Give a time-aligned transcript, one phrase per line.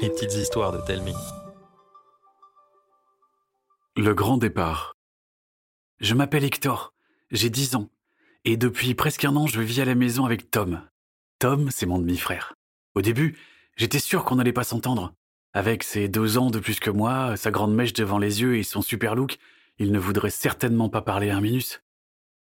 [0.00, 1.12] Les petites histoires de Telmi.
[3.96, 4.94] Le grand départ.
[5.98, 6.94] Je m'appelle Hector,
[7.32, 7.90] j'ai 10 ans,
[8.44, 10.82] et depuis presque un an je vis à la maison avec Tom.
[11.40, 12.54] Tom, c'est mon demi-frère.
[12.94, 13.36] Au début,
[13.76, 15.12] j'étais sûr qu'on n'allait pas s'entendre.
[15.54, 18.62] Avec ses deux ans de plus que moi, sa grande mèche devant les yeux et
[18.62, 19.38] son super look,
[19.78, 21.80] il ne voudrait certainement pas parler un minus.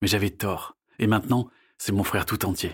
[0.01, 2.71] Mais j'avais tort, et maintenant, c'est mon frère tout entier.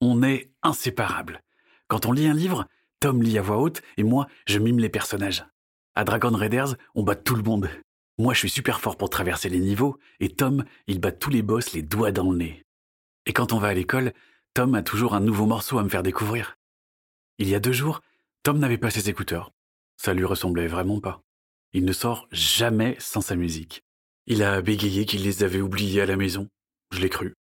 [0.00, 1.42] On est inséparables.
[1.86, 2.66] Quand on lit un livre,
[3.00, 5.46] Tom lit à voix haute et moi, je mime les personnages.
[5.94, 7.70] À Dragon Raiders, on bat tout le monde.
[8.18, 11.42] Moi, je suis super fort pour traverser les niveaux et Tom, il bat tous les
[11.42, 12.64] boss les doigts dans le nez.
[13.26, 14.12] Et quand on va à l'école,
[14.54, 16.56] Tom a toujours un nouveau morceau à me faire découvrir.
[17.38, 18.00] Il y a deux jours,
[18.42, 19.52] Tom n'avait pas ses écouteurs.
[19.96, 21.20] Ça lui ressemblait vraiment pas.
[21.72, 23.82] Il ne sort jamais sans sa musique.
[24.26, 26.48] Il a bégayé qu'il les avait oubliés à la maison.
[26.90, 27.34] Je l'ai cru.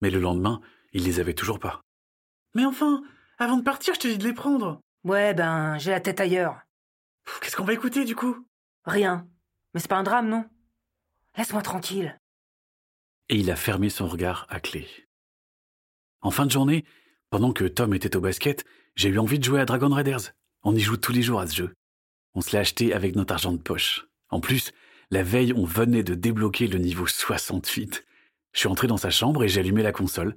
[0.00, 0.60] Mais le lendemain,
[0.92, 1.82] il les avait toujours pas.
[2.54, 3.02] Mais enfin,
[3.38, 4.80] avant de partir, je te dis de les prendre.
[5.06, 6.58] Ouais, ben, j'ai la tête ailleurs.
[7.40, 8.44] Qu'est-ce qu'on va écouter du coup?
[8.84, 9.28] Rien.
[9.72, 10.44] Mais c'est pas un drame, non?
[11.36, 12.18] Laisse-moi tranquille.
[13.28, 14.88] Et il a fermé son regard à clé.
[16.22, 16.84] En fin de journée,
[17.30, 18.64] pendant que Tom était au basket,
[18.96, 20.32] j'ai eu envie de jouer à Dragon Raiders.
[20.64, 21.74] On y joue tous les jours à ce jeu.
[22.34, 24.08] On se l'a acheté avec notre argent de poche.
[24.30, 24.72] En plus,
[25.12, 28.04] la veille, on venait de débloquer le niveau 68.
[28.54, 30.34] Je suis entré dans sa chambre et j'ai allumé la console.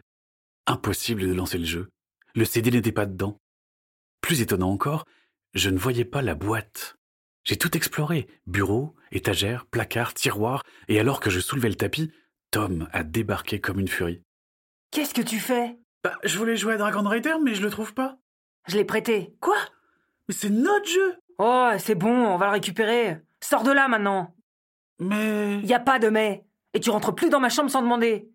[0.67, 1.89] Impossible de lancer le jeu.
[2.35, 3.39] Le CD n'était pas dedans.
[4.21, 5.05] Plus étonnant encore,
[5.53, 6.97] je ne voyais pas la boîte.
[7.43, 12.11] J'ai tout exploré, bureau, étagère, placard, tiroir, et alors que je soulevais le tapis,
[12.51, 14.23] Tom a débarqué comme une furie.
[14.91, 15.77] Qu'est-ce que tu fais?
[16.03, 18.17] Bah, je voulais jouer à Dragon Raider, mais je le trouve pas.
[18.67, 19.35] Je l'ai prêté.
[19.39, 19.57] Quoi?
[20.27, 23.17] Mais c'est notre jeu Oh, c'est bon, on va le récupérer.
[23.41, 24.35] Sors de là maintenant.
[24.99, 25.61] Mais.
[25.61, 26.43] Y a pas de mais.
[26.73, 28.29] Et tu rentres plus dans ma chambre sans demander.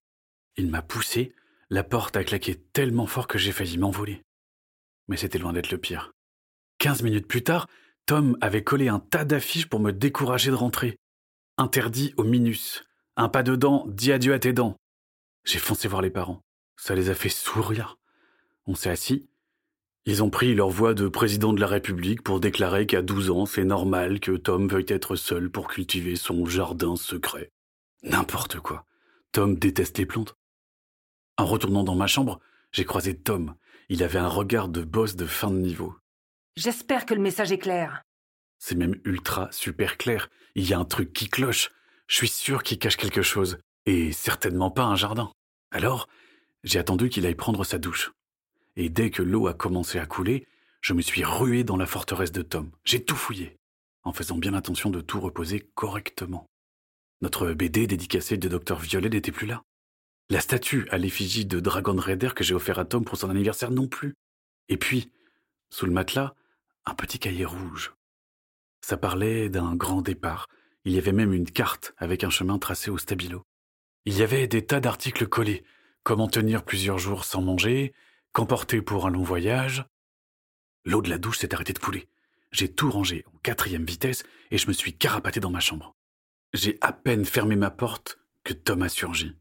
[0.57, 1.35] Il m'a poussé,
[1.69, 4.23] la porte a claqué tellement fort que j'ai failli m'envoler.
[5.09, 6.13] Mais c'était loin d'être le pire.
[6.79, 7.69] Quinze minutes plus tard,
[8.07, 10.99] Tom avait collé un tas d'affiches pour me décourager de rentrer.
[11.57, 12.85] Interdit au minus.
[13.17, 14.77] Un pas dedans, dis adieu à tes dents.
[15.45, 16.43] J'ai foncé voir les parents.
[16.77, 17.99] Ça les a fait sourire.
[18.67, 19.29] On s'est assis.
[20.07, 23.47] Ils ont pris leur voix de président de la République pour déclarer qu'à 12 ans,
[23.47, 27.53] c'est normal que Tom veuille être seul pour cultiver son jardin secret.
[28.03, 28.85] N'importe quoi.
[29.33, 30.37] Tom déteste les plantes.
[31.39, 33.55] En retournant dans ma chambre, j'ai croisé Tom.
[33.89, 35.95] Il avait un regard de boss de fin de niveau.
[36.57, 38.03] J'espère que le message est clair.
[38.59, 40.31] C'est même ultra super clair.
[40.55, 41.71] Il y a un truc qui cloche.
[42.07, 43.59] Je suis sûr qu'il cache quelque chose.
[43.87, 45.31] Et certainement pas un jardin.
[45.71, 46.09] Alors,
[46.63, 48.13] j'ai attendu qu'il aille prendre sa douche.
[48.77, 50.47] Et dès que l'eau a commencé à couler,
[50.81, 52.71] je me suis rué dans la forteresse de Tom.
[52.85, 53.57] J'ai tout fouillé,
[54.03, 56.47] en faisant bien attention de tout reposer correctement.
[57.21, 59.63] Notre BD dédicacé de Docteur Violet n'était plus là.
[60.31, 63.71] La statue à l'effigie de Dragon Raider que j'ai offert à Tom pour son anniversaire
[63.71, 64.15] non plus.
[64.69, 65.13] Et puis,
[65.71, 66.35] sous le matelas,
[66.87, 67.95] un petit cahier rouge.
[68.81, 70.49] Ça parlait d'un grand départ.
[70.85, 73.45] Il y avait même une carte avec un chemin tracé au stabilo.
[74.07, 75.63] Il y avait des tas d'articles collés.
[76.05, 77.95] Comment tenir plusieurs jours sans manger,
[78.33, 79.85] qu'emporter pour un long voyage.
[80.85, 82.09] L'eau de la douche s'est arrêtée de couler.
[82.51, 85.97] J'ai tout rangé en quatrième vitesse et je me suis carapaté dans ma chambre.
[86.53, 89.35] J'ai à peine fermé ma porte que Tom a surgi.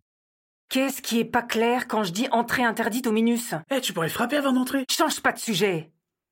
[0.74, 3.54] Qu'est-ce qui est pas clair quand je dis entrée interdite au minus?
[3.70, 4.86] Eh, tu pourrais frapper avant d'entrer.
[4.90, 5.92] Change pas de sujet.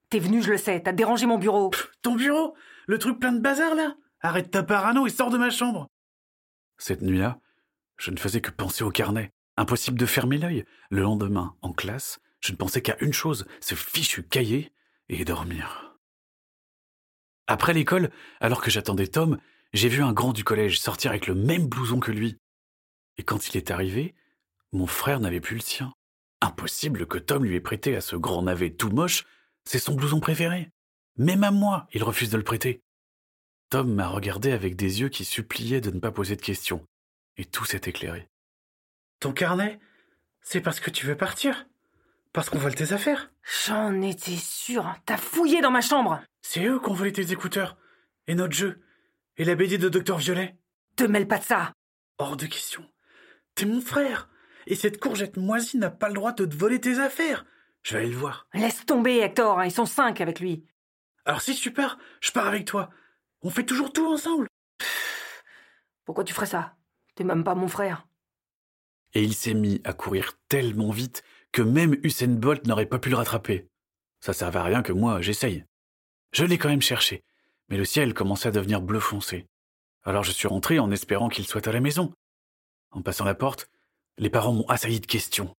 [0.09, 1.69] T'es venu, je le sais, t'as dérangé mon bureau.
[2.01, 2.55] Ton bureau?
[2.87, 3.95] Le truc plein de bazar là?
[4.19, 5.85] Arrête ta parano et sors de ma chambre.
[6.79, 7.39] Cette nuit-là,
[7.97, 9.29] je ne faisais que penser au carnet.
[9.57, 10.65] Impossible de fermer l'œil.
[10.89, 14.73] Le lendemain, en classe, je ne pensais qu'à une chose, ce fichu cahier,
[15.09, 15.99] et dormir.
[17.45, 18.09] Après l'école,
[18.39, 19.37] alors que j'attendais Tom,
[19.73, 22.39] j'ai vu un grand du collège sortir avec le même blouson que lui.
[23.17, 24.15] Et quand il est arrivé,
[24.71, 25.93] mon frère n'avait plus le sien.
[26.41, 29.25] Impossible que Tom lui ait prêté à ce grand navet tout moche,
[29.65, 30.69] c'est son blouson préféré.
[31.17, 32.81] Même à moi, il refuse de le prêter.
[33.69, 36.85] Tom m'a regardé avec des yeux qui suppliaient de ne pas poser de questions,
[37.37, 38.27] et tout s'est éclairé.
[39.19, 39.79] Ton carnet
[40.41, 41.67] C'est parce que tu veux partir
[42.33, 43.31] Parce qu'on vole tes affaires
[43.65, 44.95] J'en étais sûr.
[45.05, 46.21] T'as fouillé dans ma chambre.
[46.41, 47.77] C'est eux qui ont volé tes écouteurs.
[48.27, 48.81] Et notre jeu.
[49.37, 50.57] Et la BD de Docteur Violet.
[50.95, 51.73] Te mêle pas de ça.
[52.17, 52.83] Hors de question.
[53.55, 54.27] T'es mon frère.
[54.67, 57.45] Et cette courgette moisie n'a pas le droit de te voler tes affaires.
[57.83, 58.47] Je vais aller le voir.
[58.53, 59.59] Laisse tomber, Hector.
[59.59, 60.65] hein, Ils sont cinq avec lui.
[61.25, 62.89] Alors si tu pars, je pars avec toi.
[63.41, 64.47] On fait toujours tout ensemble.
[66.05, 66.75] Pourquoi tu ferais ça?
[67.15, 68.07] T'es même pas mon frère.
[69.13, 73.09] Et il s'est mis à courir tellement vite que même Usain Bolt n'aurait pas pu
[73.09, 73.67] le rattraper.
[74.19, 75.65] Ça servait à rien que moi, j'essaye.
[76.31, 77.23] Je l'ai quand même cherché,
[77.69, 79.47] mais le ciel commençait à devenir bleu foncé.
[80.03, 82.13] Alors je suis rentré en espérant qu'il soit à la maison.
[82.91, 83.69] En passant la porte,
[84.17, 85.55] les parents m'ont assailli de questions.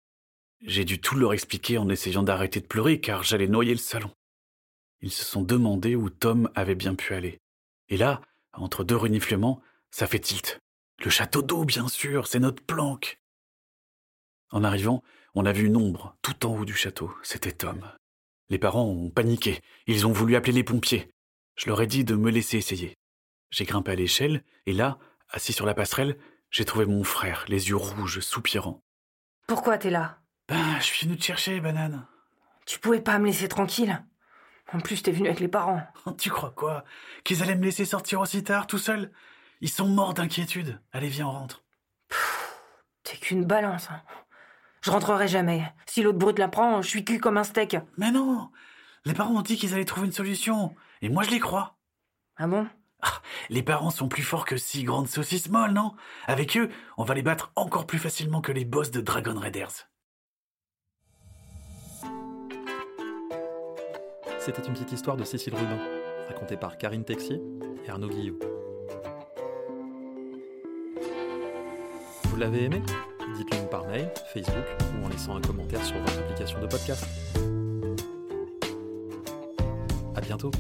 [0.62, 4.12] J'ai dû tout leur expliquer en essayant d'arrêter de pleurer car j'allais noyer le salon.
[5.02, 7.40] Ils se sont demandé où Tom avait bien pu aller.
[7.90, 8.22] Et là,
[8.54, 10.60] entre deux reniflements, ça fait tilt.
[11.04, 13.20] Le château d'eau, bien sûr, c'est notre planque.
[14.52, 15.02] En arrivant,
[15.34, 17.12] on a vu une ombre tout en haut du château.
[17.24, 17.90] C'était Tom.
[18.50, 19.62] Les parents ont paniqué.
[19.88, 21.10] Ils ont voulu appeler les pompiers.
[21.56, 22.96] Je leur ai dit de me laisser essayer.
[23.50, 25.00] J'ai grimpé à l'échelle, et là,
[25.30, 26.18] assis sur la passerelle,
[26.52, 28.84] j'ai trouvé mon frère, les yeux rouges, soupirant.
[29.48, 30.20] Pourquoi t'es là?
[30.48, 32.06] Ben, je suis venu te chercher, banane.
[32.66, 34.04] Tu pouvais pas me laisser tranquille
[34.74, 35.82] En plus, t'es venu avec les parents.
[36.18, 36.84] Tu crois quoi?
[37.24, 39.12] Qu'ils allaient me laisser sortir aussi tard, tout seul?
[39.62, 40.80] Ils sont morts d'inquiétude.
[40.92, 41.64] Allez, viens, on rentre.
[43.04, 43.90] T'es qu'une balance.
[43.90, 44.02] hein.
[44.82, 45.64] Je rentrerai jamais.
[45.86, 47.78] Si l'autre brute l'apprend, je suis cul comme un steak.
[47.98, 48.52] Mais non
[49.06, 50.76] Les parents ont dit qu'ils allaient trouver une solution.
[51.02, 51.78] Et moi, je les crois.
[52.38, 52.68] Ah bon?
[53.50, 55.94] Les parents sont plus forts que six grandes saucisses molles, non?
[56.28, 59.88] Avec eux, on va les battre encore plus facilement que les boss de Dragon Raiders.
[64.40, 65.80] C'était une petite histoire de Cécile Rubin,
[66.28, 67.40] racontée par Karine Texier
[67.86, 68.40] et Arnaud Guillot.
[72.24, 72.82] Vous l'avez aimé?
[73.36, 77.06] Dites-le nous par mail, Facebook ou en laissant un commentaire sur votre application de podcast.
[80.16, 80.52] À bientôt